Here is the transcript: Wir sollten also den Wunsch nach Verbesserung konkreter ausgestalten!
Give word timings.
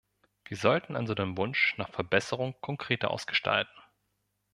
Wir 0.45 0.57
sollten 0.57 0.95
also 0.95 1.13
den 1.13 1.37
Wunsch 1.37 1.75
nach 1.77 1.91
Verbesserung 1.91 2.55
konkreter 2.59 3.11
ausgestalten! 3.11 3.79